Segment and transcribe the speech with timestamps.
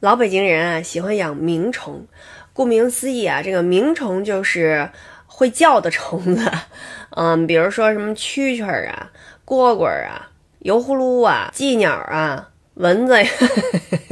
[0.00, 2.06] 老北京人啊，喜欢养鸣虫。
[2.54, 4.88] 顾名思义啊，这个鸣虫就是
[5.26, 6.50] 会叫的虫子。
[7.16, 9.12] 嗯，比如说什么蛐蛐儿啊、
[9.44, 13.28] 蝈蝈儿啊、油葫芦啊、鸡鸟啊、蚊子呀。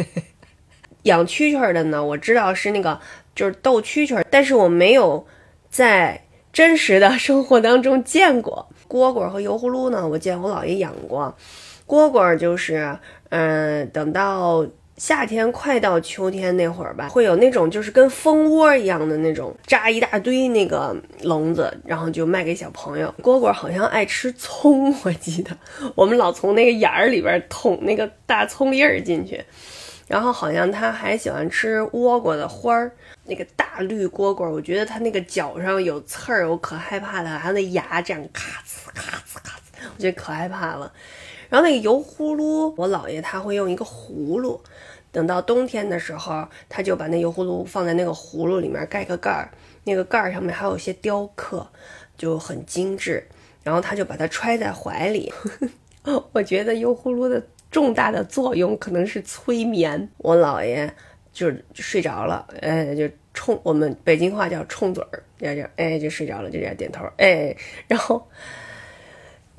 [1.05, 3.01] 养蛐蛐儿的呢，我知道是那个
[3.35, 5.27] 就是斗蛐蛐儿，但是我没有
[5.71, 10.07] 在真实的生活当中见过蝈蝈和油葫芦呢。
[10.07, 11.35] 我见我姥爷养过
[11.87, 12.99] 蝈蝈，就是
[13.31, 14.67] 嗯，等到。
[14.99, 23.15] 夏天快到秋天那会儿吧，会有那种就是跟蜂窝一样的那种扎一大堆那个笼子，然后就卖给小朋友。
[23.23, 25.57] 蝈蝈好像爱吃葱，我记得
[25.95, 29.43] 我们老从那个眼儿里边捅那个大葱叶儿进去。
[30.09, 32.91] 然后好像它还喜欢吃倭瓜的花儿。
[33.25, 40.91] 那个大绿蝈蝈，我觉得它那个脚上有刺儿，我可害怕它，还有那牙这样咔呲咔呲咔呲，我觉得可害怕了。
[41.49, 44.61] 然后那个油葫芦，我姥爷他会用一个葫芦，
[45.11, 49.51] 等到冬天的时候，他就把那油葫芦放在那个葫芦里面盖个盖儿，
[49.85, 51.67] 那个盖儿上面还有一些雕刻，
[52.19, 53.27] 就很精致。
[53.65, 55.33] 然后他就把它揣在怀里。
[56.33, 60.09] 我觉得油葫芦的重大的作用可能是催眠。
[60.19, 60.91] 我姥爷
[61.33, 67.57] 就睡着了，哎，就冲我们北京话叫冲嘴儿，这样哎就睡着了，就这样点头，哎，
[67.87, 68.23] 然后。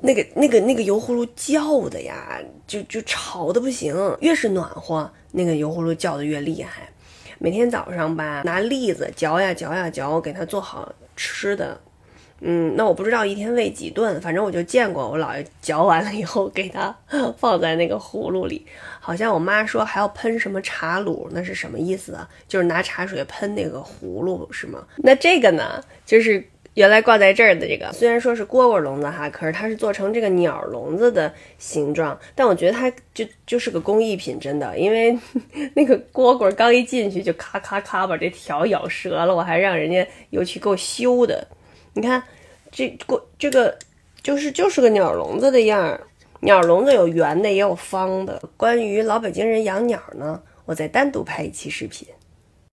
[0.02, 3.94] 那个、那个、那个油葫芦叫的呀，就就吵的不行。
[4.20, 6.88] 越是暖和，那个油葫芦叫的越厉害。
[7.38, 11.78] 每天早上吧，拿栗子嚼呀嚼呀嚼，给它做好吃的。
[12.40, 16.94] 嗯，那我不知道一天喂几顿，反正我就见过我姥爷嚼完了以后，给它
[17.36, 18.66] 放在那个葫芦里。
[18.98, 22.26] 好像我妈说还要喷什么茶卤，那是什么意思啊？
[22.48, 24.82] 就是拿茶水喷那个葫芦是吗？
[24.96, 26.42] 那这个呢，就是。
[26.74, 35.18] 原来挂在这儿的这个，虽然说是蝈蝈笼子哈，可是它是做成这个鸟笼子的形状，但我觉得它就就是个工艺品，真的，因为
[35.74, 41.46] 那个蝈蝈刚一进去就咔咔咔把这条咬折了，我还让人家又去给我修的。
[41.92, 42.22] 你看，
[42.70, 43.76] 这过这个
[44.22, 46.00] 就是就是个鸟笼子的样儿，
[46.40, 48.40] 鸟笼子有圆的也有方的。
[48.56, 52.06] 关于老北京人养鸟呢，我再单独拍一期视频。